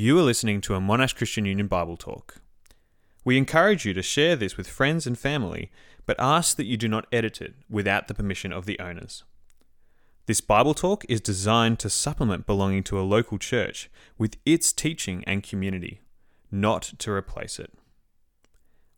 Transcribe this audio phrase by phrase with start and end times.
[0.00, 2.36] You are listening to a Monash Christian Union Bible Talk.
[3.24, 5.72] We encourage you to share this with friends and family,
[6.06, 9.24] but ask that you do not edit it without the permission of the owners.
[10.26, 15.24] This Bible Talk is designed to supplement belonging to a local church with its teaching
[15.26, 16.00] and community,
[16.48, 17.72] not to replace it.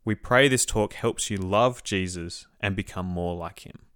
[0.05, 3.87] We pray this talk helps you love Jesus and become more like him.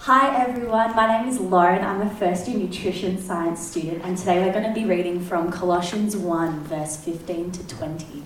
[0.00, 1.82] Hi everyone, my name is Lauren.
[1.82, 5.50] I'm a first year nutrition science student, and today we're going to be reading from
[5.50, 8.22] Colossians 1, verse 15 to 20.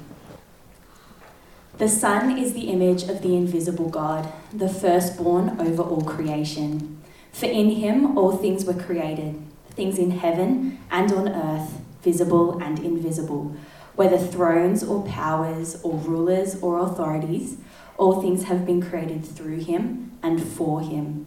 [1.78, 7.00] The Son is the image of the invisible God, the firstborn over all creation.
[7.32, 12.78] For in him all things were created, things in heaven and on earth, visible and
[12.80, 13.56] invisible,
[13.94, 17.56] whether thrones or powers or rulers or authorities,
[17.96, 21.26] all things have been created through him and for him.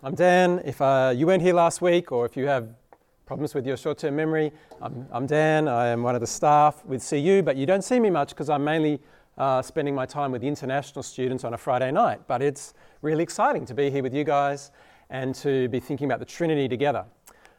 [0.00, 0.62] I'm Dan.
[0.64, 2.68] If uh, you weren't here last week or if you have
[3.26, 5.66] problems with your short term memory, I'm, I'm, Dan.
[5.66, 8.48] I am one of the staff with CU, but you don't see me much because
[8.48, 9.00] I'm mainly
[9.38, 12.20] uh, spending my time with international students on a Friday night.
[12.28, 14.70] But it's really exciting to be here with you guys
[15.10, 17.04] and to be thinking about the Trinity together.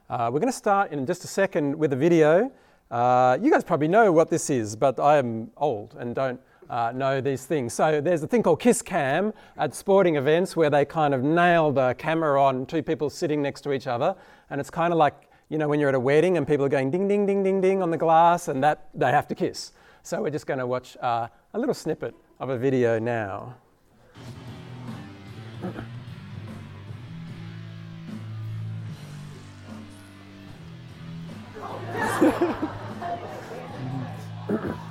[0.10, 2.50] Uh, we're going to start in just a second with a video.
[2.90, 6.40] Uh, you guys probably know what this is, but I am old and don't
[6.70, 7.74] uh, know these things.
[7.74, 11.72] So there's a thing called kiss cam at sporting events where they kind of nail
[11.72, 14.16] the camera on two people sitting next to each other,
[14.50, 15.16] and it's kind of like
[15.50, 17.62] you know when you're at a wedding and people are going ding ding ding ding
[17.62, 19.72] ding on the glass, and that they have to kiss.
[20.04, 23.56] So we're just going to watch uh, a little snippet of a video now.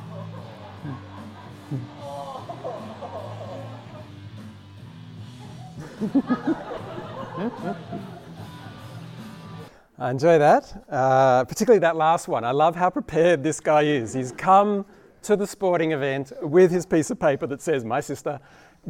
[10.00, 12.44] I enjoy that, uh, particularly that last one.
[12.44, 14.12] I love how prepared this guy is.
[14.12, 14.87] He's come
[15.22, 18.38] to the sporting event with his piece of paper that says, My sister,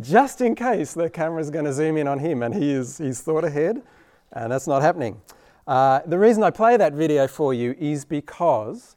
[0.00, 3.22] just in case the camera's going to zoom in on him, and he is, he's
[3.22, 3.82] thought ahead,
[4.32, 5.20] and that's not happening.
[5.66, 8.97] Uh, the reason I play that video for you is because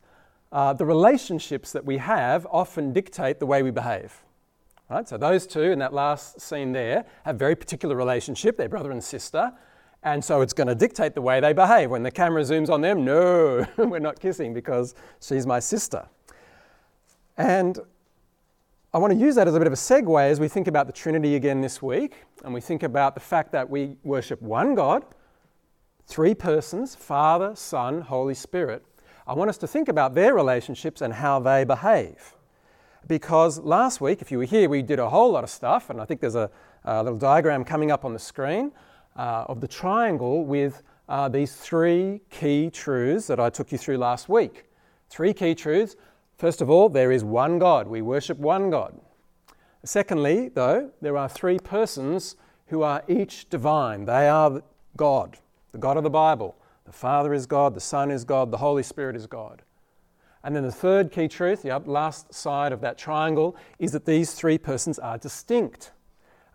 [0.52, 4.24] uh, the relationships that we have often dictate the way we behave.
[4.92, 5.08] Right?
[5.08, 8.58] So those two in that last scene there have very particular relationship.
[8.58, 9.54] They're brother and sister.
[10.04, 11.90] And so it's going to dictate the way they behave.
[11.90, 16.10] When the camera zooms on them, no, we're not kissing because she's my sister.
[17.38, 17.80] And
[18.94, 20.88] I want to use that as a bit of a segue as we think about
[20.88, 22.26] the Trinity again this week.
[22.44, 25.06] And we think about the fact that we worship one God,
[26.06, 28.84] three persons Father, Son, Holy Spirit.
[29.26, 32.36] I want us to think about their relationships and how they behave
[33.08, 36.00] because last week, if you were here, we did a whole lot of stuff, and
[36.00, 36.50] I think there's a,
[36.84, 38.72] a little diagram coming up on the screen
[39.16, 43.98] uh, of the triangle with uh, these three key truths that I took you through
[43.98, 44.66] last week.
[45.10, 45.96] Three key truths.
[46.38, 47.88] First of all, there is one God.
[47.88, 49.00] We worship one God.
[49.84, 52.36] Secondly, though, there are three persons
[52.68, 54.06] who are each divine.
[54.06, 54.64] They are
[54.96, 55.38] God,
[55.72, 56.56] the God of the Bible.
[56.86, 59.64] The Father is God, the Son is God, the Holy Spirit is God.
[60.44, 64.34] And then the third key truth, the last side of that triangle, is that these
[64.34, 65.92] three persons are distinct.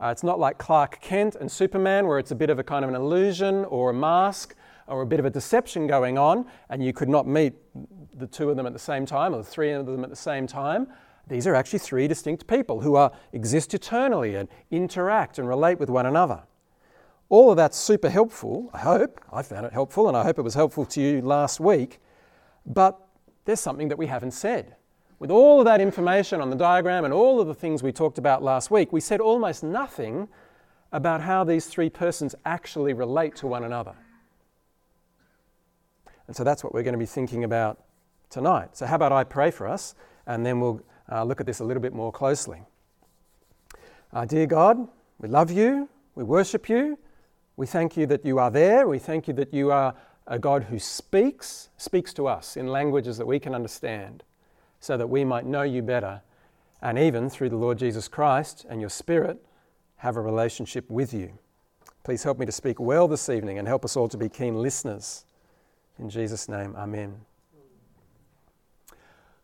[0.00, 2.84] Uh, it's not like Clark Kent and Superman, where it's a bit of a kind
[2.84, 4.54] of an illusion or a mask
[4.88, 7.54] or a bit of a deception going on, and you could not meet
[8.16, 10.16] the two of them at the same time or the three of them at the
[10.16, 10.86] same time.
[11.28, 15.90] These are actually three distinct people who are, exist eternally and interact and relate with
[15.90, 16.42] one another.
[17.28, 19.20] All of that's super helpful, I hope.
[19.32, 22.00] I found it helpful, and I hope it was helpful to you last week.
[22.64, 23.00] But
[23.46, 24.76] there's something that we haven't said.
[25.18, 28.18] With all of that information on the diagram and all of the things we talked
[28.18, 30.28] about last week, we said almost nothing
[30.92, 33.94] about how these three persons actually relate to one another.
[36.26, 37.82] And so that's what we're going to be thinking about
[38.28, 38.76] tonight.
[38.76, 39.94] So, how about I pray for us
[40.26, 42.62] and then we'll uh, look at this a little bit more closely.
[44.12, 44.88] Uh, dear God,
[45.18, 46.98] we love you, we worship you,
[47.56, 49.94] we thank you that you are there, we thank you that you are
[50.26, 54.22] a God who speaks, speaks to us in languages that we can understand,
[54.80, 56.22] so that we might know you better,
[56.82, 59.44] and even through the Lord Jesus Christ and your Spirit,
[59.96, 61.38] have a relationship with you.
[62.04, 64.54] Please help me to speak well this evening and help us all to be keen
[64.54, 65.24] listeners.
[65.98, 67.20] In Jesus' name, Amen.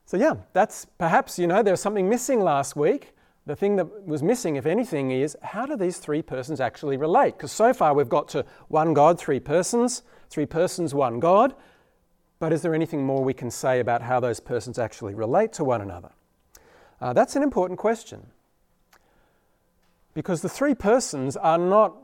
[0.04, 3.14] So, yeah, that's perhaps, you know, there was something missing last week.
[3.46, 7.36] The thing that was missing, if anything, is how do these three persons actually relate?
[7.36, 10.02] Because so far we've got to one God, three persons,
[10.32, 11.54] three persons, one God.
[12.38, 15.64] But is there anything more we can say about how those persons actually relate to
[15.64, 16.10] one another?
[17.00, 18.26] Uh, that's an important question.
[20.14, 21.96] Because the three persons are not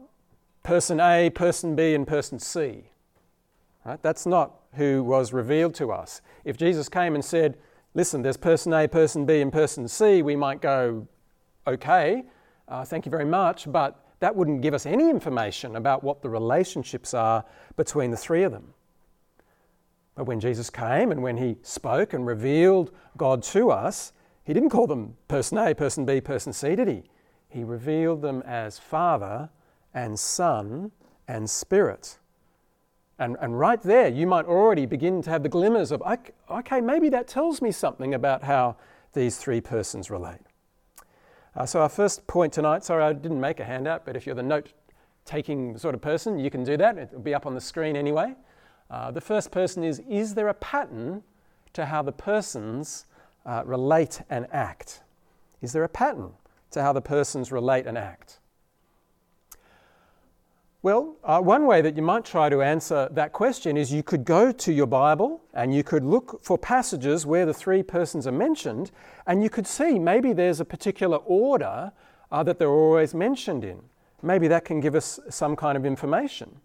[0.62, 2.90] person A, person B, and person C.
[3.84, 4.00] Right?
[4.02, 6.20] That's not who was revealed to us.
[6.44, 7.56] If Jesus came and said,
[7.94, 11.08] Listen, there's person A, person B, and person C, we might go,
[11.66, 12.24] Okay,
[12.68, 16.28] uh, thank you very much, but that wouldn't give us any information about what the
[16.28, 17.44] relationships are
[17.76, 18.74] between the three of them.
[20.14, 24.12] But when Jesus came and when he spoke and revealed God to us,
[24.44, 27.04] he didn't call them person A, person B, person C, did he?
[27.48, 29.48] He revealed them as Father
[29.94, 30.90] and Son
[31.28, 32.18] and Spirit.
[33.20, 36.02] And, and right there, you might already begin to have the glimmers of,
[36.50, 38.76] okay, maybe that tells me something about how
[39.12, 40.40] these three persons relate.
[41.58, 44.36] Uh, so, our first point tonight, sorry, I didn't make a handout, but if you're
[44.36, 44.72] the note
[45.24, 46.96] taking sort of person, you can do that.
[46.96, 48.36] It'll be up on the screen anyway.
[48.88, 51.24] Uh, the first person is Is there a pattern
[51.72, 53.06] to how the persons
[53.44, 55.02] uh, relate and act?
[55.60, 56.30] Is there a pattern
[56.70, 58.38] to how the persons relate and act?
[60.80, 64.24] Well, uh, one way that you might try to answer that question is you could
[64.24, 68.32] go to your Bible and you could look for passages where the three persons are
[68.32, 68.92] mentioned,
[69.26, 71.90] and you could see maybe there's a particular order
[72.30, 73.80] uh, that they're always mentioned in.
[74.22, 76.60] Maybe that can give us some kind of information.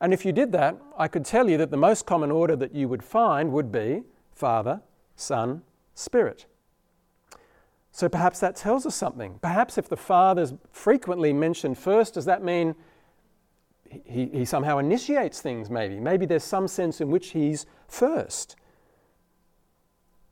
[0.00, 2.74] And if you did that, I could tell you that the most common order that
[2.74, 4.02] you would find would be
[4.32, 4.82] Father,
[5.14, 5.62] Son,
[5.94, 6.46] Spirit.
[7.92, 9.38] So perhaps that tells us something.
[9.40, 12.74] Perhaps if the Father's frequently mentioned first, does that mean
[14.04, 15.98] he, he somehow initiates things, maybe.
[16.00, 18.56] Maybe there's some sense in which he's first.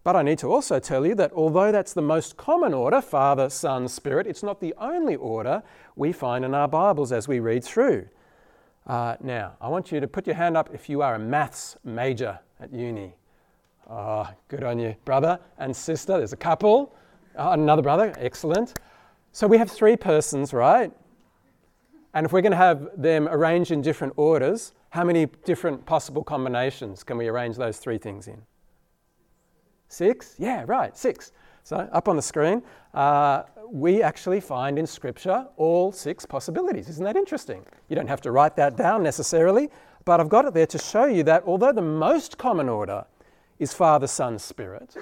[0.04, 3.48] But I need to also tell you that although that's the most common order, Father,
[3.48, 5.62] Son, Spirit, it's not the only order
[5.96, 8.06] we find in our Bibles as we read through.
[8.86, 11.78] Uh, now, I want you to put your hand up if you are a maths
[11.84, 13.14] major at uni.
[13.88, 16.18] Oh, good on you, brother and sister.
[16.18, 16.94] There's a couple.
[17.36, 18.78] Oh, another brother, excellent.
[19.32, 20.92] So we have three persons, right?
[22.14, 26.22] And if we're going to have them arranged in different orders, how many different possible
[26.22, 28.40] combinations can we arrange those three things in?
[29.88, 30.36] Six?
[30.38, 31.32] Yeah, right, six.
[31.64, 32.62] So up on the screen,
[32.94, 36.88] uh, we actually find in Scripture all six possibilities.
[36.88, 37.64] Isn't that interesting?
[37.88, 39.68] You don't have to write that down necessarily,
[40.04, 43.04] but I've got it there to show you that although the most common order
[43.58, 44.96] is Father, Son, Spirit,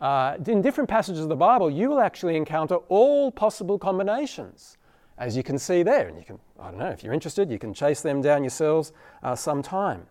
[0.00, 4.78] uh, in different passages of the Bible, you will actually encounter all possible combinations
[5.18, 6.08] as you can see there.
[6.08, 8.92] And you can, I don't know, if you're interested, you can chase them down yourselves
[9.22, 10.06] uh, sometime.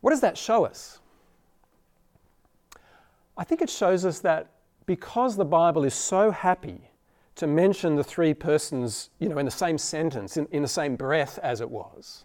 [0.00, 1.00] What does that show us?
[3.36, 4.50] I think it shows us that
[4.86, 6.90] because the Bible is so happy
[7.34, 10.96] to mention the three persons, you know, in the same sentence, in, in the same
[10.96, 12.24] breath as it was,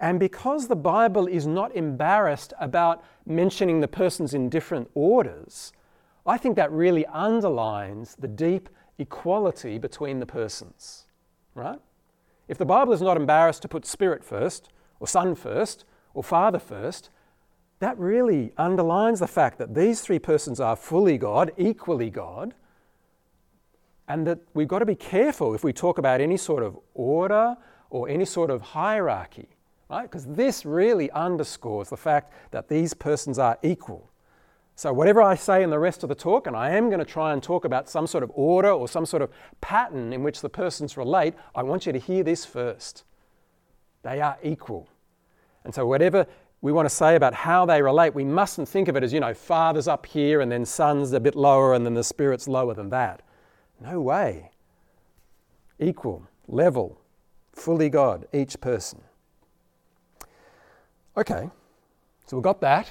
[0.00, 5.72] and because the Bible is not embarrassed about mentioning the persons in different orders,
[6.24, 8.68] I think that really underlines the deep
[8.98, 11.06] equality between the persons,
[11.54, 11.80] right?
[12.48, 14.68] If the Bible is not embarrassed to put Spirit first,
[15.00, 15.84] or Son first,
[16.14, 17.10] or Father first,
[17.78, 22.54] that really underlines the fact that these three persons are fully God, equally God,
[24.08, 27.56] and that we've got to be careful if we talk about any sort of order
[27.90, 29.48] or any sort of hierarchy,
[29.88, 30.02] right?
[30.02, 34.10] Because this really underscores the fact that these persons are equal.
[34.78, 37.04] So, whatever I say in the rest of the talk, and I am going to
[37.04, 39.30] try and talk about some sort of order or some sort of
[39.60, 43.02] pattern in which the persons relate, I want you to hear this first.
[44.04, 44.88] They are equal.
[45.64, 46.28] And so, whatever
[46.60, 49.18] we want to say about how they relate, we mustn't think of it as, you
[49.18, 52.72] know, father's up here and then son's a bit lower and then the spirit's lower
[52.72, 53.22] than that.
[53.80, 54.52] No way.
[55.80, 57.00] Equal, level,
[57.52, 59.00] fully God, each person.
[61.16, 61.50] Okay,
[62.26, 62.88] so we've got that.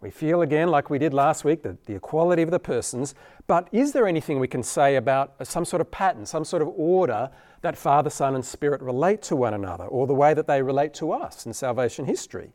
[0.00, 3.16] We feel again, like we did last week, the, the equality of the persons,
[3.48, 6.68] but is there anything we can say about some sort of pattern, some sort of
[6.76, 7.30] order
[7.62, 10.94] that Father, Son, and Spirit relate to one another, or the way that they relate
[10.94, 12.52] to us in salvation history?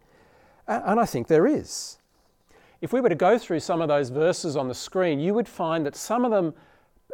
[0.67, 1.97] And I think there is.
[2.79, 5.47] If we were to go through some of those verses on the screen, you would
[5.47, 6.53] find that some of them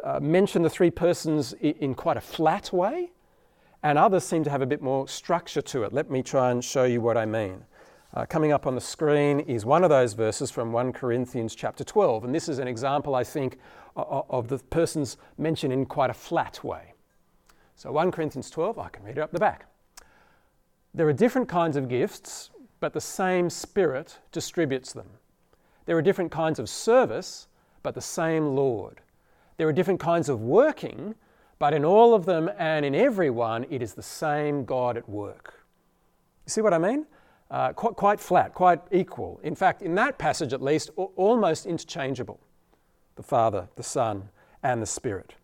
[0.04, 3.10] uh, mention the three persons in quite a flat way,
[3.82, 5.92] and others seem to have a bit more structure to it.
[5.92, 7.64] Let me try and show you what I mean.
[8.12, 11.84] Uh, coming up on the screen is one of those verses from 1 Corinthians chapter
[11.84, 12.24] 12.
[12.24, 13.58] And this is an example, I think,
[13.94, 16.94] of, of the persons mentioned in quite a flat way.
[17.76, 19.66] So 1 Corinthians 12, I can read it up the back.
[20.92, 22.50] There are different kinds of gifts,
[22.80, 25.08] but the same Spirit distributes them.
[25.86, 27.46] There are different kinds of service,
[27.84, 29.00] but the same Lord.
[29.56, 31.14] There are different kinds of working,
[31.60, 35.64] but in all of them and in everyone, it is the same God at work.
[36.44, 37.06] You see what I mean?
[37.50, 39.40] Uh, quite, quite flat, quite equal.
[39.42, 42.40] In fact, in that passage at least, almost interchangeable
[43.16, 44.30] the Father, the Son,
[44.62, 45.34] and the Spirit.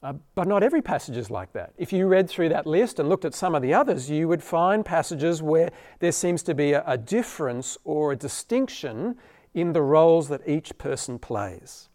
[0.00, 1.72] Uh, but not every passage is like that.
[1.76, 4.42] If you read through that list and looked at some of the others, you would
[4.42, 9.16] find passages where there seems to be a, a difference or a distinction
[9.54, 11.88] in the roles that each person plays.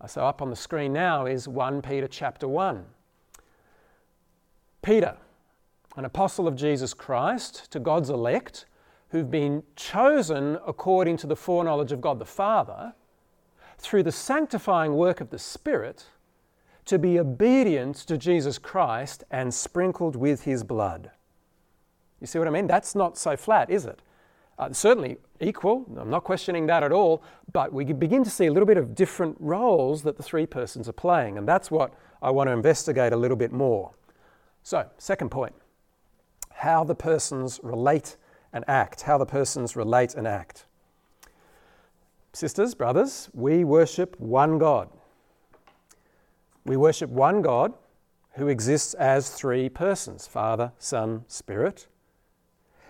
[0.00, 2.84] Uh, so, up on the screen now is 1 Peter chapter 1.
[4.82, 5.16] Peter,
[5.96, 8.66] an apostle of Jesus Christ, to God's elect,
[9.10, 12.94] who've been chosen according to the foreknowledge of God the Father,
[13.78, 16.06] through the sanctifying work of the Spirit
[16.84, 21.10] to be obedient to Jesus Christ and sprinkled with his blood.
[22.20, 22.66] You see what I mean?
[22.66, 24.00] That's not so flat, is it?
[24.58, 27.22] Uh, certainly equal, I'm not questioning that at all,
[27.52, 30.88] but we begin to see a little bit of different roles that the three persons
[30.88, 33.92] are playing, and that's what I want to investigate a little bit more.
[34.62, 35.54] So, second point
[36.56, 38.16] how the persons relate
[38.52, 39.02] and act.
[39.02, 40.64] How the persons relate and act.
[42.32, 44.88] Sisters, brothers, we worship one God.
[46.64, 47.74] We worship one God
[48.32, 51.88] who exists as three persons Father, Son, Spirit.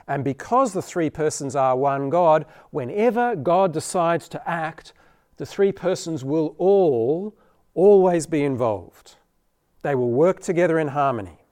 [0.09, 4.93] And because the three persons are one God, whenever God decides to act,
[5.37, 7.35] the three persons will all
[7.75, 9.17] always be involved.
[9.83, 11.46] They will work together in harmony.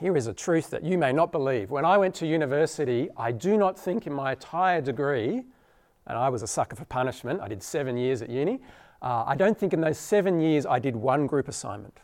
[0.00, 1.70] Here is a truth that you may not believe.
[1.70, 5.44] When I went to university, I do not think in my entire degree,
[6.06, 8.60] and I was a sucker for punishment, I did seven years at uni,
[9.02, 12.00] uh, I don't think in those seven years I did one group assignment.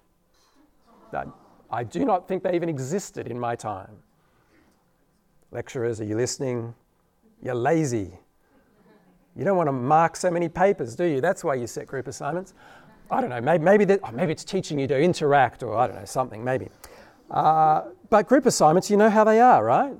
[1.13, 1.29] That,
[1.71, 3.97] I do not think they even existed in my time.
[5.53, 6.75] Lecturers, are you listening?
[7.43, 8.19] You're lazy.
[9.37, 11.21] You don't want to mark so many papers, do you?
[11.21, 12.55] That's why you set group assignments.
[13.11, 15.97] I don't know, maybe, maybe, oh, maybe it's teaching you to interact or I don't
[15.97, 16.69] know, something, maybe.
[17.31, 19.95] Uh, but group assignments, you know how they are, right?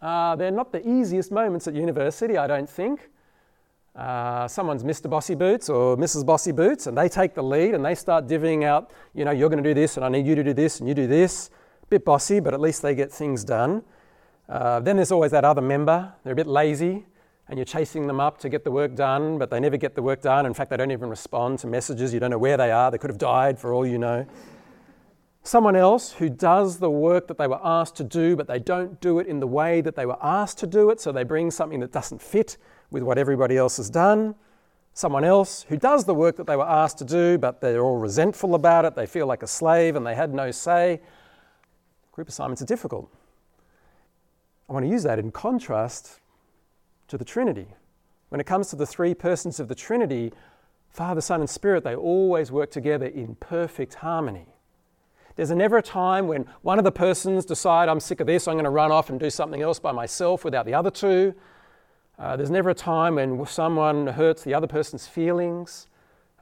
[0.00, 3.08] Uh, they're not the easiest moments at university, I don't think
[3.94, 5.08] uh, someone's Mr.
[5.08, 6.24] Bossy Boots or Mrs.
[6.24, 9.50] Bossy Boots, and they take the lead and they start divvying out, you know, you're
[9.50, 11.50] going to do this, and I need you to do this, and you do this.
[11.90, 13.82] Bit bossy, but at least they get things done.
[14.48, 17.04] Uh, then there's always that other member, they're a bit lazy,
[17.48, 20.02] and you're chasing them up to get the work done, but they never get the
[20.02, 20.46] work done.
[20.46, 22.14] In fact, they don't even respond to messages.
[22.14, 22.90] You don't know where they are.
[22.90, 24.26] They could have died for all you know.
[25.44, 29.00] Someone else who does the work that they were asked to do, but they don't
[29.00, 31.50] do it in the way that they were asked to do it, so they bring
[31.50, 32.56] something that doesn't fit
[32.92, 34.36] with what everybody else has done.
[34.94, 37.96] Someone else who does the work that they were asked to do, but they're all
[37.96, 41.00] resentful about it, they feel like a slave and they had no say.
[42.12, 43.10] Group assignments are difficult.
[44.68, 46.20] I want to use that in contrast
[47.08, 47.66] to the Trinity.
[48.28, 50.32] When it comes to the three persons of the Trinity,
[50.88, 54.46] Father, Son, and Spirit, they always work together in perfect harmony.
[55.36, 58.54] There's never a time when one of the persons decide, I'm sick of this, I'm
[58.54, 61.34] going to run off and do something else by myself without the other two.
[62.18, 65.86] Uh, there's never a time when someone hurts the other person's feelings.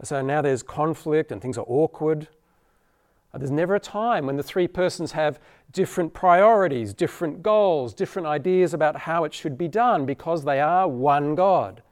[0.02, 2.28] So now there's conflict and things are awkward.
[3.32, 5.38] Uh, there's never a time when the three persons have
[5.72, 10.88] different priorities, different goals, different ideas about how it should be done because they are
[10.88, 11.82] one God.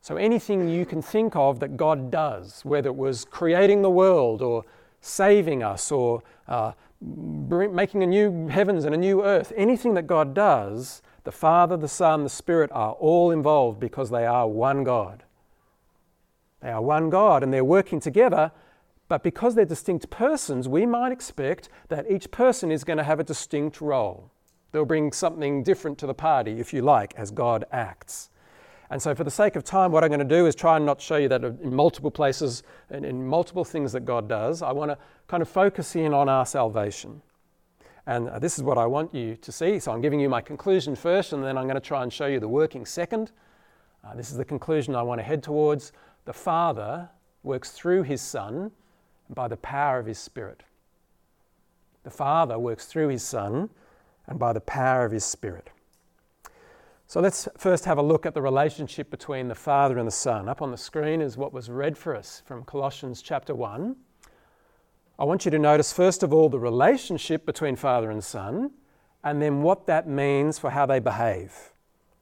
[0.00, 4.42] So anything you can think of that God does, whether it was creating the world
[4.42, 4.64] or
[5.00, 10.34] saving us or uh, making a new heavens and a new earth, anything that God
[10.34, 15.24] does, the Father, the Son, the Spirit are all involved because they are one God.
[16.60, 18.50] They are one God and they're working together,
[19.08, 23.20] but because they're distinct persons, we might expect that each person is going to have
[23.20, 24.30] a distinct role.
[24.72, 28.28] They'll bring something different to the party, if you like, as God acts.
[28.90, 30.86] And so, for the sake of time, what I'm going to do is try and
[30.86, 34.62] not show you that in multiple places and in multiple things that God does.
[34.62, 37.20] I want to kind of focus in on our salvation.
[38.06, 39.78] And uh, this is what I want you to see.
[39.78, 42.26] So I'm giving you my conclusion first, and then I'm going to try and show
[42.26, 43.32] you the working second.
[44.02, 45.92] Uh, this is the conclusion I want to head towards.
[46.24, 47.10] The Father
[47.42, 48.70] works through his Son
[49.28, 50.62] by the power of his Spirit.
[52.04, 53.68] The Father works through his Son
[54.26, 55.68] and by the power of his Spirit.
[57.10, 60.46] So let's first have a look at the relationship between the Father and the Son.
[60.46, 63.96] Up on the screen is what was read for us from Colossians chapter 1.
[65.18, 68.72] I want you to notice, first of all, the relationship between father and son,
[69.24, 71.72] and then what that means for how they behave.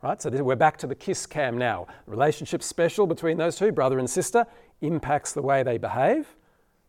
[0.05, 0.23] Right?
[0.23, 1.89] So we're back to the kiss cam now.
[2.07, 4.47] Relationship special between those two, brother and sister,
[4.83, 6.29] impacts the way they behave.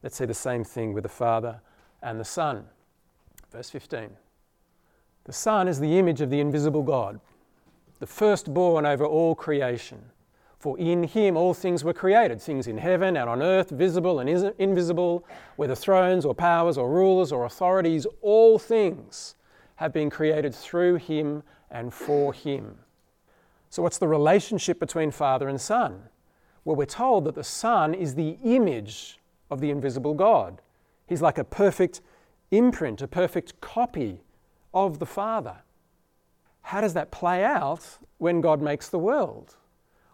[0.03, 1.61] Let's see the same thing with the father
[2.03, 2.65] and the son.
[3.51, 4.11] Verse 15.
[5.23, 7.19] The son is the image of the invisible God.
[7.99, 10.01] The firstborn over all creation.
[10.59, 14.29] For in him all things were created, things in heaven and on earth, visible and
[14.57, 15.25] invisible,
[15.55, 19.35] whether thrones or powers or rulers or authorities, all things
[19.75, 22.79] have been created through him and for him.
[23.69, 26.03] So, what's the relationship between Father and Son?
[26.65, 29.19] Well, we're told that the Son is the image
[29.51, 30.61] of the invisible God.
[31.07, 32.01] He's like a perfect
[32.51, 34.21] imprint, a perfect copy
[34.73, 35.57] of the Father.
[36.67, 39.55] How does that play out when God makes the world?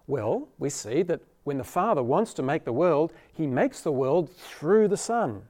[0.06, 3.92] Well, we see that when the Father wants to make the world, He makes the
[3.92, 5.42] world through the Son.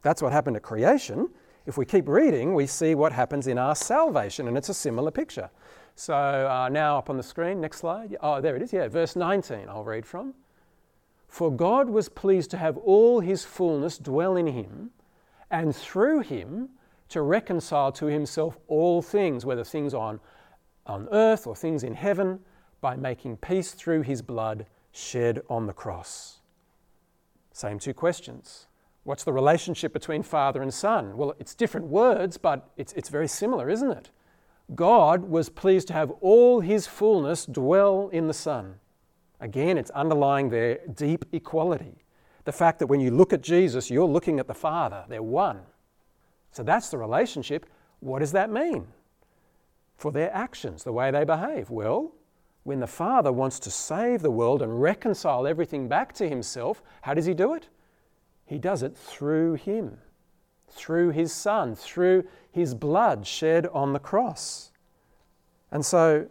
[0.00, 1.28] That's what happened at creation.
[1.66, 5.10] If we keep reading, we see what happens in our salvation, and it's a similar
[5.10, 5.50] picture.
[5.96, 8.16] So uh, now up on the screen, next slide.
[8.22, 8.72] Oh, there it is.
[8.72, 10.32] Yeah, verse 19, I'll read from.
[11.28, 14.92] For God was pleased to have all his fullness dwell in him,
[15.50, 16.70] and through him
[17.08, 20.20] to reconcile to himself all things, whether things on,
[20.86, 22.40] on earth or things in heaven,
[22.80, 26.40] by making peace through his blood shed on the cross.
[27.52, 28.66] Same two questions.
[29.04, 31.16] What's the relationship between Father and Son?
[31.16, 34.10] Well, it's different words, but it's, it's very similar, isn't it?
[34.74, 38.76] God was pleased to have all his fullness dwell in the Son.
[39.40, 42.04] Again, it's underlying their deep equality.
[42.44, 45.60] The fact that when you look at Jesus, you're looking at the Father, they're one.
[46.54, 47.66] So that's the relationship.
[47.98, 48.86] What does that mean
[49.96, 51.68] for their actions, the way they behave?
[51.68, 52.12] Well,
[52.62, 57.12] when the Father wants to save the world and reconcile everything back to Himself, how
[57.12, 57.68] does He do it?
[58.46, 59.98] He does it through Him,
[60.68, 64.70] through His Son, through His blood shed on the cross.
[65.72, 66.28] And so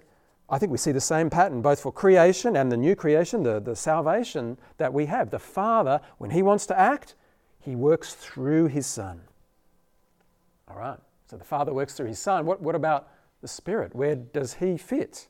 [0.50, 3.60] I think we see the same pattern both for creation and the new creation, the,
[3.60, 5.32] the salvation that we have.
[5.32, 7.15] The Father, when He wants to act,
[7.60, 9.20] He works through His Son.
[10.74, 10.98] All right,
[11.30, 12.48] so the Father works through His Son.
[12.48, 13.08] What, what about
[13.42, 13.96] the Spirit?
[13.96, 15.27] Where does He fit?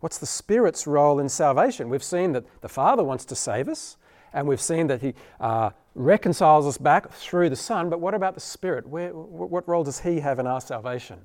[0.00, 1.88] What's the Spirit's role in salvation?
[1.88, 3.96] We've seen that the Father wants to save us,
[4.32, 7.88] and we've seen that He uh, reconciles us back through the Son.
[7.88, 8.88] But what about the Spirit?
[8.88, 11.20] Where, what role does He have in our salvation?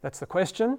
[0.00, 0.78] That's the question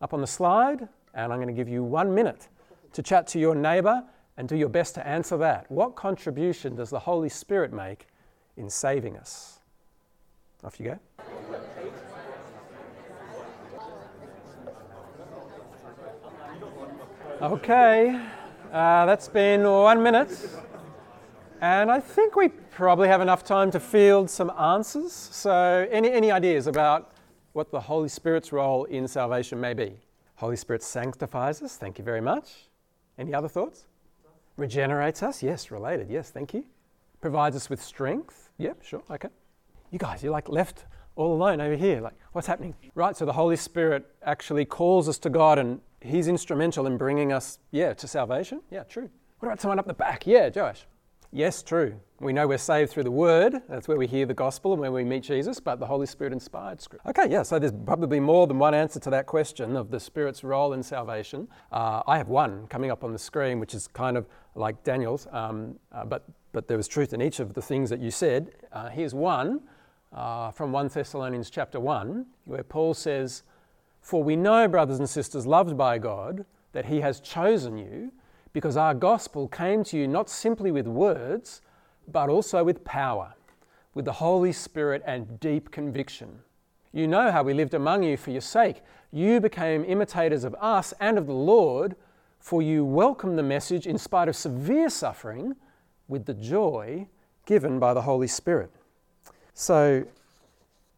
[0.00, 2.48] up on the slide, and I'm going to give you one minute
[2.92, 4.04] to chat to your neighbour
[4.36, 5.68] and do your best to answer that.
[5.68, 8.06] What contribution does the Holy Spirit make
[8.56, 9.55] in saving us?
[10.64, 10.98] Off you go.
[17.42, 18.18] Okay,
[18.72, 20.48] uh, that's been one minute.
[21.60, 25.12] And I think we probably have enough time to field some answers.
[25.12, 27.12] So, any, any ideas about
[27.52, 29.98] what the Holy Spirit's role in salvation may be?
[30.36, 31.76] Holy Spirit sanctifies us.
[31.76, 32.68] Thank you very much.
[33.18, 33.86] Any other thoughts?
[34.56, 35.42] Regenerates us.
[35.42, 36.10] Yes, related.
[36.10, 36.64] Yes, thank you.
[37.20, 38.50] Provides us with strength.
[38.58, 39.02] Yep, sure.
[39.10, 39.28] Okay.
[39.96, 42.02] You guys, you're like left all alone over here.
[42.02, 42.74] Like, what's happening?
[42.94, 47.32] Right, so the Holy Spirit actually calls us to God and He's instrumental in bringing
[47.32, 48.60] us, yeah, to salvation.
[48.70, 49.08] Yeah, true.
[49.38, 50.26] What about someone up the back?
[50.26, 50.84] Yeah, Josh.
[51.32, 51.98] Yes, true.
[52.20, 53.62] We know we're saved through the Word.
[53.70, 56.34] That's where we hear the gospel and where we meet Jesus, but the Holy Spirit
[56.34, 57.08] inspired Scripture.
[57.08, 60.44] Okay, yeah, so there's probably more than one answer to that question of the Spirit's
[60.44, 61.48] role in salvation.
[61.72, 65.26] Uh, I have one coming up on the screen, which is kind of like Daniel's,
[65.32, 68.50] um, uh, but, but there was truth in each of the things that you said.
[68.70, 69.62] Uh, here's one
[70.16, 73.42] uh, from 1 Thessalonians chapter 1, where Paul says,
[74.00, 78.12] For we know, brothers and sisters, loved by God, that He has chosen you
[78.52, 81.60] because our gospel came to you not simply with words,
[82.08, 83.34] but also with power,
[83.92, 86.40] with the Holy Spirit and deep conviction.
[86.92, 88.82] You know how we lived among you for your sake.
[89.12, 91.96] You became imitators of us and of the Lord,
[92.38, 95.56] for you welcomed the message in spite of severe suffering
[96.08, 97.06] with the joy
[97.44, 98.70] given by the Holy Spirit.
[99.58, 100.04] So,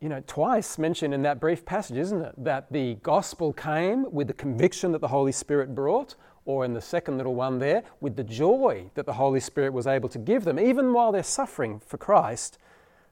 [0.01, 2.35] you know, twice mentioned in that brief passage, isn't it?
[2.39, 6.81] That the gospel came with the conviction that the Holy Spirit brought, or in the
[6.81, 10.43] second little one there, with the joy that the Holy Spirit was able to give
[10.43, 10.59] them.
[10.59, 12.59] Even while they're suffering for Christ,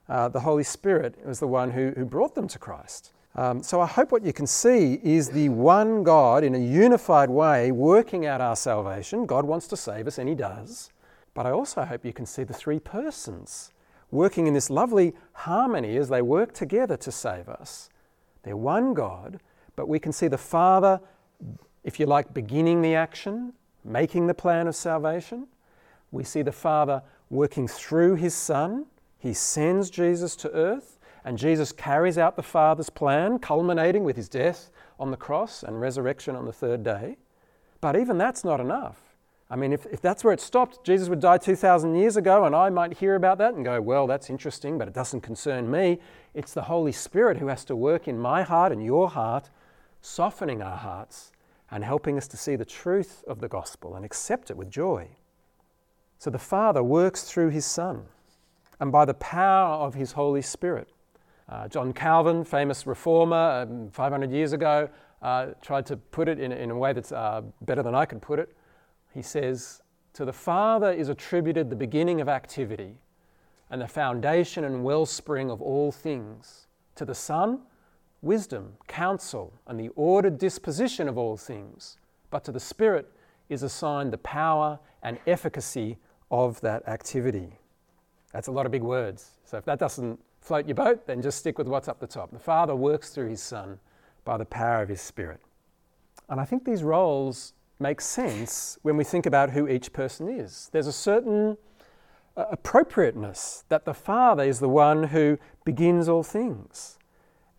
[0.09, 3.13] uh, the Holy Spirit was the one who, who brought them to Christ.
[3.33, 7.29] Um, so I hope what you can see is the one God in a unified
[7.29, 9.25] way working out our salvation.
[9.25, 10.89] God wants to save us, and He does.
[11.33, 13.71] But I also hope you can see the three persons
[14.11, 17.89] working in this lovely harmony as they work together to save us.
[18.43, 19.39] They're one God,
[19.75, 21.01] but we can see the Father
[21.87, 23.53] if you like, beginning the action,
[23.85, 25.47] making the plan of salvation.
[26.11, 28.87] We see the Father working through His Son.
[29.17, 34.27] He sends Jesus to earth, and Jesus carries out the Father's plan, culminating with His
[34.27, 37.15] death on the cross and resurrection on the third day.
[37.79, 39.06] But even that's not enough.
[39.49, 42.53] I mean, if, if that's where it stopped, Jesus would die 2,000 years ago, and
[42.53, 45.99] I might hear about that and go, well, that's interesting, but it doesn't concern me.
[46.33, 49.49] It's the Holy Spirit who has to work in my heart and your heart
[50.01, 51.31] softening our hearts
[51.71, 55.07] and helping us to see the truth of the gospel and accept it with joy.
[56.17, 58.03] So the Father works through his Son
[58.79, 60.89] and by the power of his Holy Spirit.
[61.49, 64.89] Uh, John Calvin, famous reformer um, 500 years ago,
[65.21, 68.21] uh, tried to put it in, in a way that's uh, better than I could
[68.21, 68.56] put it.
[69.13, 69.81] He says,
[70.13, 72.95] To the Father is attributed the beginning of activity
[73.69, 76.67] and the foundation and wellspring of all things.
[76.95, 77.61] To the Son,
[78.21, 81.97] wisdom, counsel, and the ordered disposition of all things.
[82.29, 83.11] But to the Spirit
[83.49, 85.97] is assigned the power and efficacy
[86.31, 87.59] of that activity.
[88.33, 89.31] That's a lot of big words.
[89.45, 92.31] So if that doesn't float your boat, then just stick with what's up the top.
[92.31, 93.79] The Father works through His Son
[94.25, 95.39] by the power of His Spirit.
[96.29, 100.69] And I think these roles make sense when we think about who each person is.
[100.71, 101.57] There's a certain
[102.35, 106.97] uh, appropriateness that the Father is the one who begins all things.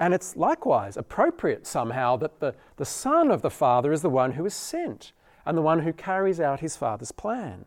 [0.01, 4.33] And it's likewise appropriate somehow that the, the Son of the Father is the one
[4.33, 5.13] who is sent
[5.45, 7.65] and the one who carries out his Father's plan.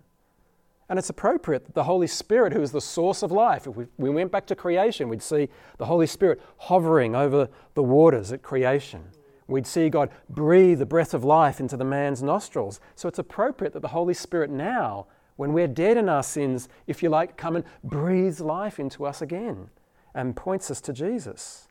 [0.87, 3.85] And it's appropriate that the Holy Spirit, who is the source of life, if we,
[3.97, 8.41] we went back to creation, we'd see the Holy Spirit hovering over the waters at
[8.41, 9.03] creation.
[9.51, 12.79] We'd see God breathe the breath of life into the man's nostrils.
[12.95, 17.03] So it's appropriate that the Holy Spirit now, when we're dead in our sins, if
[17.03, 19.69] you like, come and breathes life into us again
[20.15, 21.67] and points us to Jesus.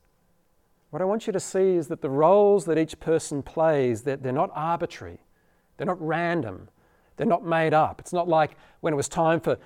[0.91, 4.23] What I want you to see is that the roles that each person plays, that
[4.23, 5.21] they're not arbitrary,
[5.77, 6.69] they're not random,
[7.17, 8.01] they're not made up.
[8.01, 9.57] It's not like when it was time for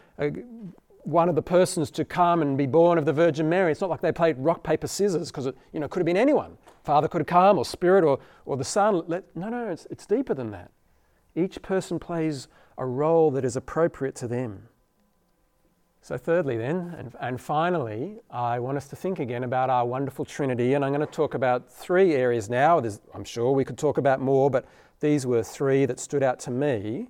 [1.04, 3.72] one of the persons to come and be born of the Virgin Mary.
[3.72, 6.16] It's not like they played rock, paper, scissors because it you know, could have been
[6.16, 6.56] anyone.
[6.82, 9.02] Father could have come, or Spirit, or, or the Son.
[9.06, 10.70] Let, no, no, it's, it's deeper than that.
[11.34, 14.68] Each person plays a role that is appropriate to them.
[16.00, 20.26] So, thirdly, then, and, and finally, I want us to think again about our wonderful
[20.26, 20.74] Trinity.
[20.74, 22.78] And I'm going to talk about three areas now.
[22.78, 24.66] There's, I'm sure we could talk about more, but
[25.00, 27.08] these were three that stood out to me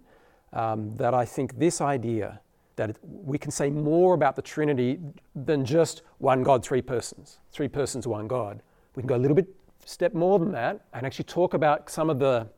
[0.53, 2.41] um, that I think this idea
[2.77, 4.99] that we can say more about the Trinity
[5.35, 8.63] than just one God, three persons, three persons, one God.
[8.97, 9.49] We can go a little bit
[9.85, 12.49] step more than that and actually talk about some of the,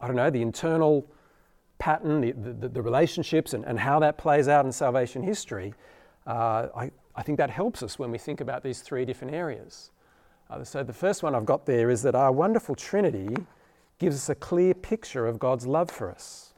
[0.00, 1.10] I don't know, the internal
[1.78, 5.74] pattern, the, the, the relationships, and, and how that plays out in salvation history.
[6.26, 9.90] Uh, I, I think that helps us when we think about these three different areas.
[10.50, 13.36] Uh, so the first one I've got there is that our wonderful Trinity
[13.98, 16.48] gives us a clear picture of God's love for us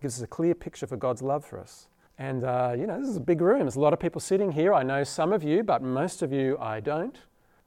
[0.00, 1.88] gives us a clear picture for God's love for us.
[2.20, 3.60] And, uh, you know, this is a big room.
[3.60, 4.74] There's a lot of people sitting here.
[4.74, 7.18] I know some of you, but most of you I don't.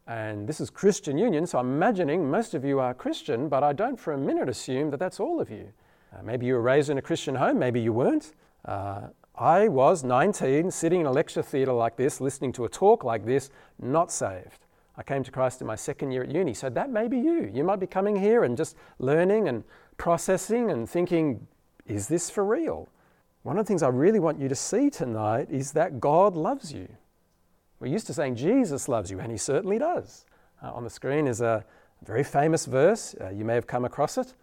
[0.05, 3.73] And this is Christian Union, so I'm imagining most of you are Christian, but I
[3.73, 5.69] don't for a minute assume that that's all of you.
[6.13, 8.33] Uh, maybe you were raised in a Christian home, maybe you weren't.
[8.63, 13.03] Uh, I was 19, sitting in a lecture theatre like this, listening to a talk
[13.03, 13.49] like this,
[13.81, 14.67] not saved.
[14.95, 17.49] I came to Christ in my second year at uni, so that may be you.
[17.51, 19.63] You might be coming here and just learning and
[19.97, 21.47] processing and thinking,
[21.87, 22.87] is this for real?
[23.43, 26.73] One of the things I really want you to see tonight is that God loves
[26.73, 26.87] you.
[27.79, 30.25] We're used to saying Jesus loves you, and He certainly does.
[30.63, 31.65] Uh, on the screen is a
[32.05, 33.15] very famous verse.
[33.19, 34.33] Uh, you may have come across it.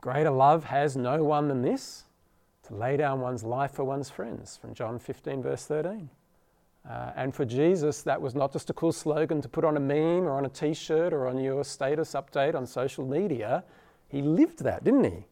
[0.00, 2.04] Greater love has no one than this
[2.68, 6.08] to lay down one's life for one's friends, from John 15, verse 13.
[6.88, 9.80] Uh, and for Jesus, that was not just a cool slogan to put on a
[9.80, 13.64] meme or on a t shirt or on your status update on social media.
[14.08, 15.26] He lived that, didn't he?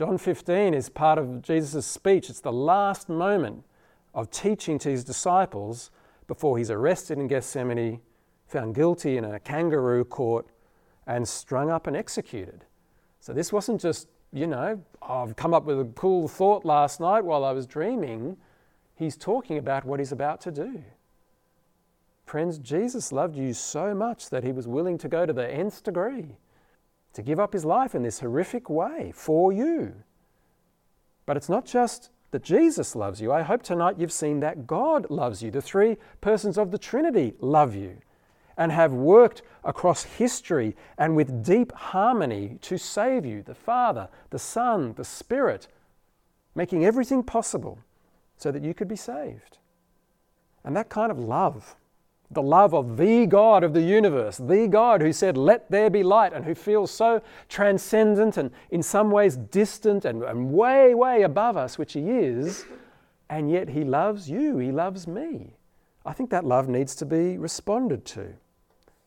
[0.00, 2.30] John 15 is part of Jesus' speech.
[2.30, 3.64] It's the last moment
[4.14, 5.90] of teaching to his disciples
[6.26, 8.00] before he's arrested in Gethsemane,
[8.46, 10.46] found guilty in a kangaroo court,
[11.06, 12.64] and strung up and executed.
[13.18, 16.98] So this wasn't just, you know, oh, I've come up with a cool thought last
[16.98, 18.38] night while I was dreaming.
[18.94, 20.82] He's talking about what he's about to do.
[22.24, 25.82] Friends, Jesus loved you so much that he was willing to go to the nth
[25.82, 26.38] degree
[27.12, 29.94] to give up his life in this horrific way for you.
[31.26, 33.32] But it's not just that Jesus loves you.
[33.32, 35.50] I hope tonight you've seen that God loves you.
[35.50, 37.98] The three persons of the Trinity love you
[38.56, 44.38] and have worked across history and with deep harmony to save you the Father, the
[44.38, 45.66] Son, the Spirit,
[46.54, 47.78] making everything possible
[48.36, 49.58] so that you could be saved.
[50.62, 51.74] And that kind of love
[52.30, 56.02] the love of the God of the universe, the God who said, Let there be
[56.02, 61.22] light, and who feels so transcendent and in some ways distant and, and way, way
[61.22, 62.64] above us, which He is,
[63.28, 65.56] and yet He loves you, He loves me.
[66.06, 68.34] I think that love needs to be responded to.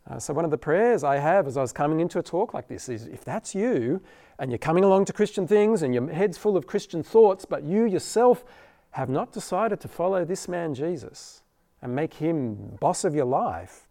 [0.09, 2.53] Uh, so, one of the prayers I have as I was coming into a talk
[2.53, 4.01] like this is if that's you,
[4.38, 7.63] and you're coming along to Christian things and your head's full of Christian thoughts, but
[7.63, 8.43] you yourself
[8.91, 11.42] have not decided to follow this man Jesus
[11.84, 13.88] and make him boss of your life,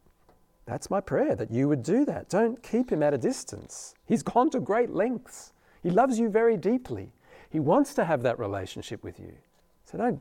[0.64, 2.28] That's my prayer that you would do that.
[2.28, 3.94] Don't keep him at a distance.
[4.06, 5.52] He's gone to great lengths.
[5.82, 7.12] He loves you very deeply.
[7.50, 9.34] He wants to have that relationship with you.
[9.84, 10.20] So don't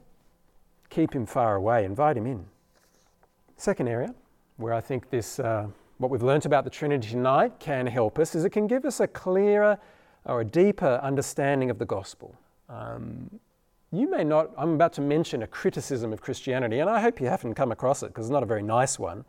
[0.89, 2.45] keep him far away, invite him in.
[3.55, 4.13] Second area
[4.57, 5.67] where I think this, uh,
[5.99, 8.99] what we've learnt about the Trinity tonight can help us is it can give us
[8.99, 9.77] a clearer
[10.25, 12.35] or a deeper understanding of the gospel.
[12.67, 13.39] Um,
[13.91, 17.27] you may not, I'm about to mention a criticism of Christianity, and I hope you
[17.27, 19.25] haven't come across it because it's not a very nice one.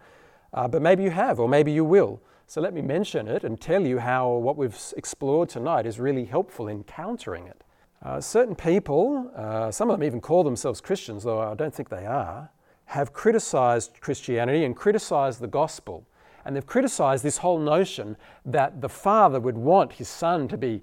[0.54, 2.22] Uh, but maybe you have, or maybe you will.
[2.46, 6.24] So let me mention it and tell you how what we've explored tonight is really
[6.24, 7.64] helpful in countering it.
[8.04, 11.88] Uh, certain people, uh, some of them even call themselves Christians, though I don't think
[11.88, 12.50] they are,
[12.86, 16.06] have criticized Christianity and criticized the gospel.
[16.44, 20.82] And they've criticized this whole notion that the Father would want his Son to be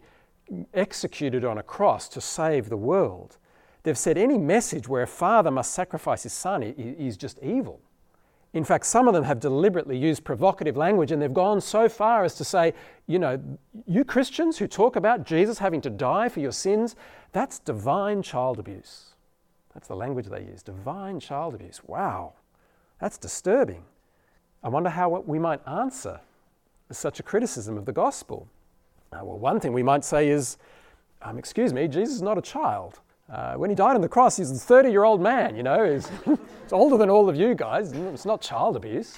[0.73, 3.37] executed on a cross to save the world.
[3.83, 7.79] They've said any message where a father must sacrifice his son is just evil.
[8.53, 12.23] In fact, some of them have deliberately used provocative language and they've gone so far
[12.23, 12.73] as to say,
[13.05, 13.39] you know,
[13.85, 16.95] you Christians who talk about Jesus having to die for your sins,
[17.31, 19.13] that's divine child abuse.
[19.73, 21.81] That's the language they use divine child abuse.
[21.85, 22.33] Wow,
[22.99, 23.83] that's disturbing.
[24.63, 26.19] I wonder how we might answer
[26.91, 28.47] such a criticism of the gospel.
[29.13, 30.57] Uh, well, one thing we might say is,
[31.21, 32.99] um, excuse me, Jesus is not a child.
[33.31, 35.91] Uh, when he died on the cross, he's a 30 year old man, you know,
[35.91, 37.91] he's, he's, older than all of you guys.
[37.91, 39.17] It's not child abuse.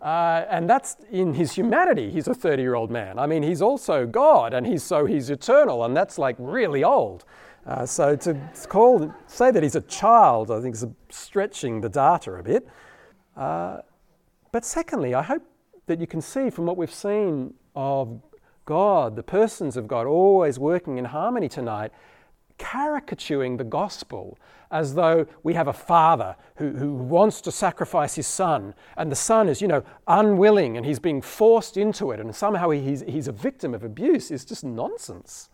[0.00, 3.18] Uh, and that's in his humanity, he's a 30 year old man.
[3.18, 7.24] I mean, he's also God, and he's so he's eternal, and that's like really old.
[7.66, 8.34] Uh, so to
[8.68, 12.66] call, say that he's a child, I think is stretching the data a bit.
[13.36, 13.78] Uh,
[14.52, 15.42] but secondly, I hope
[15.86, 18.22] that you can see from what we've seen of
[18.64, 21.92] God, the persons of God, always working in harmony tonight,
[22.60, 24.38] caricaturing the gospel
[24.70, 29.16] as though we have a father who, who wants to sacrifice his son, and the
[29.16, 33.26] son is, you know, unwilling and he's being forced into it, and somehow he's, he's
[33.26, 35.48] a victim of abuse is just nonsense.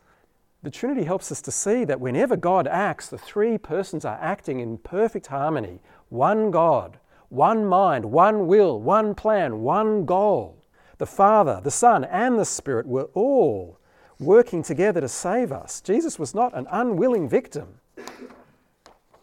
[0.64, 4.58] The Trinity helps us to see that whenever God acts, the three persons are acting
[4.58, 10.64] in perfect harmony one God, one mind, one will, one plan, one goal.
[10.98, 13.78] The Father, the Son, and the Spirit were all
[14.18, 15.80] working together to save us.
[15.80, 17.80] Jesus was not an unwilling victim.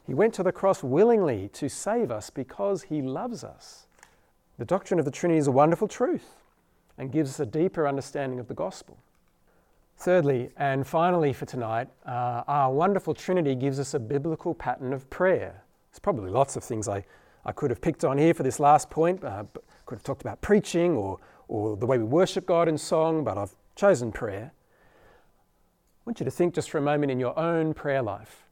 [0.05, 3.87] He went to the cross willingly to save us because he loves us.
[4.57, 6.35] The doctrine of the Trinity is a wonderful truth
[6.97, 8.97] and gives us a deeper understanding of the gospel.
[9.97, 15.09] Thirdly, and finally for tonight, uh, our wonderful Trinity gives us a biblical pattern of
[15.09, 15.63] prayer.
[15.91, 17.05] There's probably lots of things I,
[17.45, 19.23] I could have picked on here for this last point.
[19.23, 19.45] Uh,
[19.85, 23.37] could have talked about preaching or, or the way we worship God in song, but
[23.37, 24.51] I've chosen prayer.
[26.03, 28.43] I want you to think just for a moment in your own prayer life.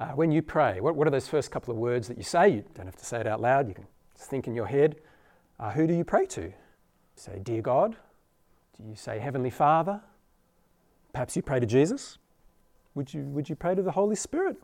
[0.00, 2.48] Uh, when you pray, what, what, are those first couple of words that you say?
[2.48, 3.86] You don't have to say it out loud, you can
[4.16, 4.96] just think in your head.
[5.60, 6.50] Uh, who do you pray to?
[7.14, 7.94] Say, Dear God?
[8.78, 10.00] Do you say, Heavenly Father?
[11.12, 12.16] Perhaps you pray to Jesus?
[12.94, 14.56] Would you, would you pray to the Holy Spirit?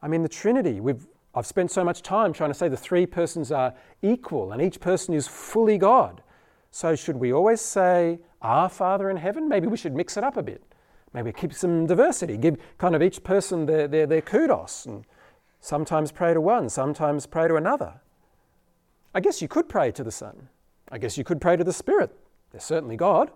[0.00, 3.04] I mean, the Trinity, we've, I've spent so much time trying to say the three
[3.04, 6.22] persons are equal and each person is fully God.
[6.70, 9.46] So, should we always say, Our Father in heaven?
[9.46, 10.64] Maybe we should mix it up a bit.
[11.12, 15.04] Maybe keep some diversity, give kind of each person their, their, their kudos, and
[15.60, 18.00] sometimes pray to one, sometimes pray to another.
[19.14, 20.48] I guess you could pray to the Son.
[20.90, 22.16] I guess you could pray to the Spirit.
[22.52, 23.30] They're certainly God.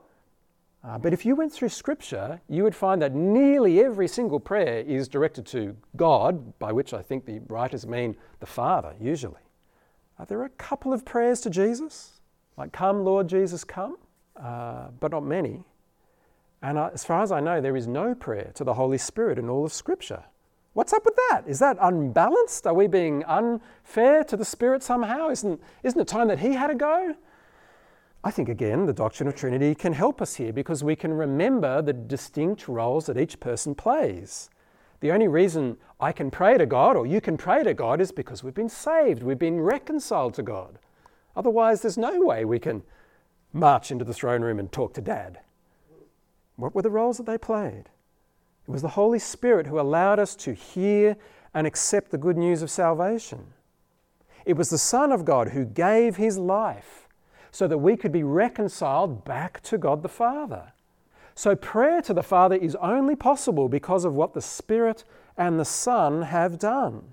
[0.84, 4.80] Uh, but if you went through Scripture, you would find that nearly every single prayer
[4.80, 9.40] is directed to God, by which I think the writers mean the Father, usually.
[10.18, 12.20] Uh, there are a couple of prayers to Jesus,
[12.56, 13.96] like, Come, Lord Jesus, come,
[14.36, 15.64] uh, but not many.
[16.64, 19.50] And as far as I know, there is no prayer to the Holy Spirit in
[19.50, 20.24] all of Scripture.
[20.72, 21.42] What's up with that?
[21.46, 22.66] Is that unbalanced?
[22.66, 25.28] Are we being unfair to the Spirit somehow?
[25.28, 27.16] Isn't, isn't it time that He had a go?
[28.24, 31.82] I think, again, the doctrine of Trinity can help us here because we can remember
[31.82, 34.48] the distinct roles that each person plays.
[35.00, 38.10] The only reason I can pray to God or you can pray to God is
[38.10, 40.78] because we've been saved, we've been reconciled to God.
[41.36, 42.84] Otherwise, there's no way we can
[43.52, 45.40] march into the throne room and talk to Dad.
[46.56, 47.84] What were the roles that they played?
[48.66, 51.16] It was the Holy Spirit who allowed us to hear
[51.52, 53.52] and accept the good news of salvation.
[54.44, 57.08] It was the Son of God who gave his life
[57.50, 60.72] so that we could be reconciled back to God the Father.
[61.36, 65.04] So, prayer to the Father is only possible because of what the Spirit
[65.36, 67.12] and the Son have done.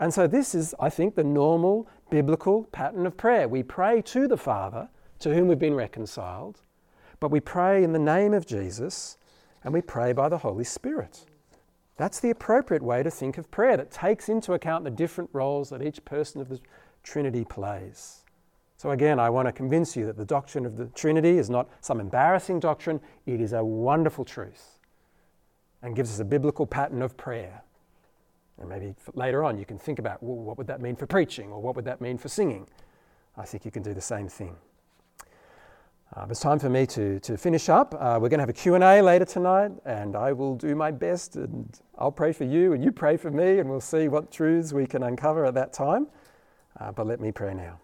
[0.00, 3.48] And so, this is, I think, the normal biblical pattern of prayer.
[3.48, 4.88] We pray to the Father,
[5.20, 6.60] to whom we've been reconciled,
[7.20, 9.18] but we pray in the name of Jesus
[9.62, 11.26] and we pray by the Holy Spirit.
[11.96, 15.68] That's the appropriate way to think of prayer that takes into account the different roles
[15.68, 16.58] that each person of the
[17.02, 18.24] Trinity plays.
[18.78, 21.68] So, again, I want to convince you that the doctrine of the Trinity is not
[21.82, 24.78] some embarrassing doctrine, it is a wonderful truth
[25.82, 27.62] and gives us a biblical pattern of prayer.
[28.58, 31.50] And maybe later on you can think about well, what would that mean for preaching
[31.50, 32.66] or what would that mean for singing.
[33.36, 34.56] I think you can do the same thing.
[36.16, 37.94] Uh, it's time for me to, to finish up.
[37.94, 41.36] Uh, we're going to have a Q&A later tonight, and I will do my best,
[41.36, 44.72] and I'll pray for you, and you pray for me, and we'll see what truths
[44.72, 46.08] we can uncover at that time.
[46.80, 47.78] Uh, but let me pray now.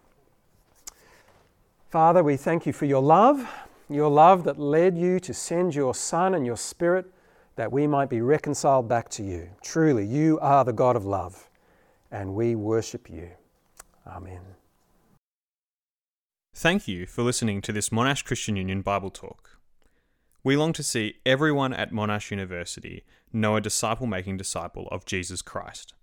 [1.89, 3.49] Father, we thank you for your love,
[3.89, 7.05] your love that led you to send your Son and your Spirit
[7.55, 9.49] that we might be reconciled back to you.
[9.63, 11.49] Truly, you are the God of love,
[12.11, 13.29] and we worship you.
[14.05, 14.56] Amen.
[16.59, 19.59] Thank you for listening to this Monash Christian Union Bible Talk.
[20.43, 25.43] We long to see everyone at Monash University know a disciple making disciple of Jesus
[25.43, 25.93] Christ.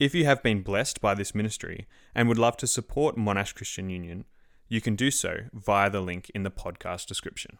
[0.00, 1.86] If you have been blessed by this ministry
[2.16, 4.24] and would love to support Monash Christian Union,
[4.66, 7.58] you can do so via the link in the podcast description.